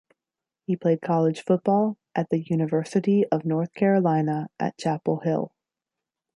[0.65, 5.53] He played college football at the University of North Carolina at Chapel Hill.